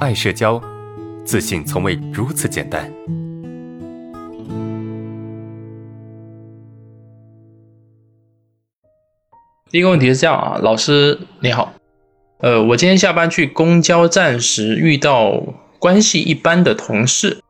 [0.00, 0.58] 爱社交，
[1.26, 2.90] 自信从未如此简单。
[9.70, 11.74] 第一个问题是这样啊，老师你好，
[12.38, 15.38] 呃，我今天下班去公交站时遇到
[15.78, 17.42] 关系一般的同事，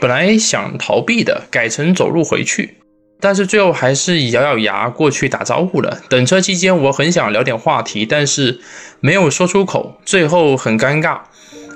[0.00, 2.78] 本来想逃避的，改成走路回去。
[3.20, 6.00] 但是最后还是咬咬牙过去打招呼了。
[6.08, 8.60] 等车期间，我很想聊点话题，但是
[9.00, 11.20] 没有说出口，最后很尴尬。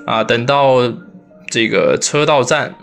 [0.05, 0.79] 啊，等到
[1.49, 2.73] 这个车到站，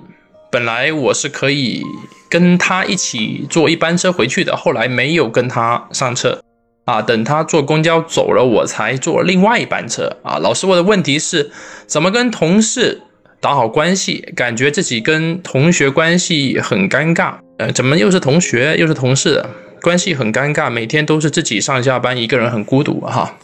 [0.50, 1.82] 本来我是可以
[2.28, 6.40] 跟他一起坐一班车回去的，后来没有跟他上车。
[6.86, 10.16] 啊，等他坐公交走了，我才坐另外一班车。
[10.24, 11.52] 啊，老师，我的问题是
[11.86, 13.02] 怎么跟同事
[13.40, 14.32] 打好关系？
[14.34, 17.34] 感觉自己跟同学关系很尴尬。
[17.58, 19.44] 呃，怎么又是同学又是同事，
[19.82, 23.36] 关系很尴尬，每天都是自己上下班，一个人很孤独哈。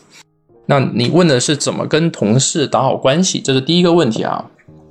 [0.66, 4.44] 那你问的是怎么跟同事打好关系，这是第一个问题啊。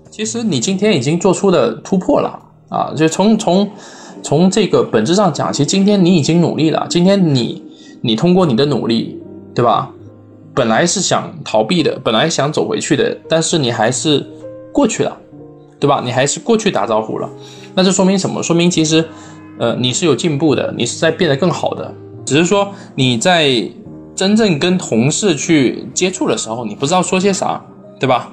[0.09, 3.69] 其实你今天已经做出了突破了啊，就从从
[4.23, 6.87] 从这个本质上讲，其实今天你已经努力了。
[6.89, 7.61] 今天你
[8.01, 9.19] 你通过你的努力，
[9.53, 9.91] 对吧？
[10.53, 14.25] 本来是想逃避的，本来想走回去的，但是你还是
[14.71, 15.17] 过去了，
[15.81, 16.01] 对吧？
[16.05, 17.29] 你还是过去打招呼了。
[17.73, 18.41] 那这说明什么？
[18.41, 19.03] 说明其实，
[19.59, 21.93] 呃，你是有进步的，你是在变得更好的。
[22.25, 23.49] 只是说你在
[24.15, 27.61] 真正跟同事去接触的时候，你不知道说些啥，
[27.99, 28.31] 对吧？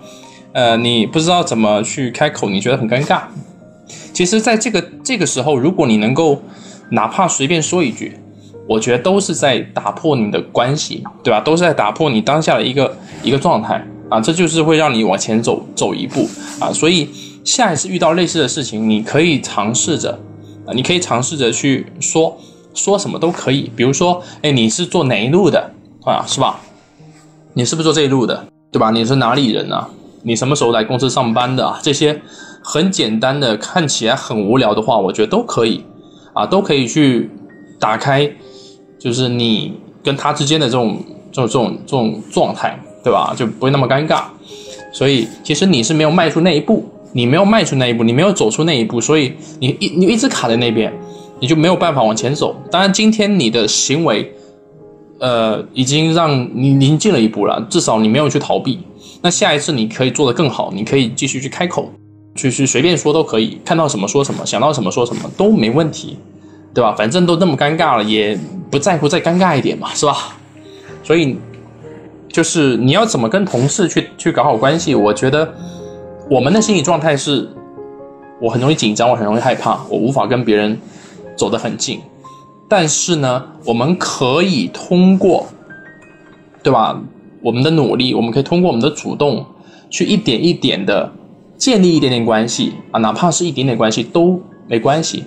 [0.53, 3.23] 呃，你不知道怎么去开口，你觉得很尴尬。
[4.13, 6.41] 其实，在这个这个时候，如果你能够
[6.91, 8.17] 哪怕随便说一句，
[8.69, 11.41] 我觉得都是在打破你的关系，对吧？
[11.41, 16.29] 都是在打破你当下的一个一个状态啊，这就是会让你往前走走一步
[16.61, 17.09] 啊，所以。
[17.45, 20.17] 下一次遇到类似的事情，你可以尝试着，
[20.73, 22.39] 你可以尝试着去说
[22.75, 23.71] 说什么都可以。
[23.75, 25.71] 比如说，哎，你是做哪一路的
[26.05, 26.25] 啊？
[26.27, 26.61] 是吧？
[27.55, 28.47] 你是不是做这一路的？
[28.71, 28.91] 对吧？
[28.91, 29.89] 你是哪里人啊？
[30.23, 31.81] 你什么时候来公司上班的啊？
[31.83, 32.21] 这些
[32.63, 35.85] 很简单的，看起来很无聊的话，我觉得都可以
[36.33, 37.31] 啊，都可以去
[37.79, 38.31] 打开，
[38.99, 40.99] 就是你跟他之间的这种
[41.31, 43.35] 这种这种这种状态，对吧？
[43.37, 44.25] 就不会那么尴尬。
[44.93, 46.89] 所以，其实你是没有迈出那一步。
[47.15, 50.91] 你没有迈出那一步，你没有走出那一步，所以你一你一直卡在那边，
[51.43, 52.55] 你就没有办法往前走。
[52.71, 54.33] 当然，今天你的行为，
[55.19, 58.79] 呃，已经让你临近了一步了，至少你没有去逃避。
[59.21, 61.91] 那下一次你可以做得更好，你可以继续去开口，
[62.37, 66.17] 去去随便说都可以，看到什么说什么，想到什么说什么都没问题，
[66.73, 66.95] 对吧？
[66.97, 68.39] 反正都那么尴尬了，也
[68.71, 70.39] 不在乎再尴尬一点嘛，是吧？
[71.03, 71.37] 所以，
[72.29, 75.53] 就是你要怎么跟同事去去搞好关系，我觉得。
[76.31, 77.47] 我们的心理状态是，
[78.41, 80.81] 我很容易紧张，我很容易害怕，我无法跟别人
[81.43, 81.99] 走得很近。
[82.69, 85.49] 但是呢，我们可以通过，
[86.63, 87.03] 对吧？
[87.43, 89.45] 我们的努力，我们可以通过我们的主动，
[89.91, 91.11] 去一点一点的
[91.59, 95.25] 建立一点点关系啊，哪怕是一点点关系都没关系，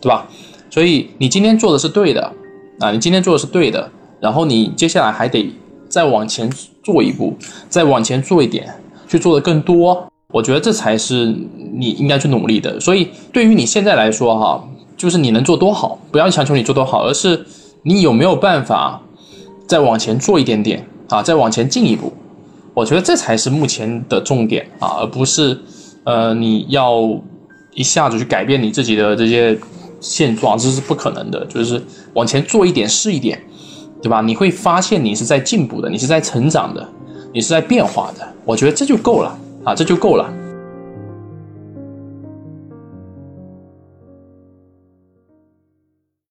[0.00, 0.28] 对吧？
[0.70, 2.32] 所以你今天做的是对的
[2.78, 3.90] 啊，你今天做的是对的，
[4.20, 5.52] 然后你接下来还得
[5.88, 6.48] 再往前
[6.84, 7.34] 做一步，
[7.68, 8.72] 再往前做一点，
[9.08, 10.06] 去做的更多。
[10.32, 11.34] 我觉得这才是
[11.74, 12.78] 你应该去努力的。
[12.78, 14.64] 所以对于你现在来说，哈，
[15.00, 17.42] 就是你能做多好，不要强求你做多好，而是
[17.84, 19.00] 你有没有办法
[19.66, 22.12] 再往前做一点点啊，再往前进一步。
[22.74, 25.58] 我觉得这才是目前的重点啊，而不是
[26.04, 27.00] 呃你要
[27.72, 29.58] 一下子去改变你自己的这些
[30.00, 31.46] 现状，这是不可能的。
[31.46, 33.42] 就是往前做一点是一点，
[34.02, 34.20] 对吧？
[34.20, 36.86] 你会发现你是在进步的，你是在成长的，
[37.32, 38.28] 你是在变化的。
[38.44, 39.34] 我觉得这就够了。
[39.64, 40.30] 啊，这就够了。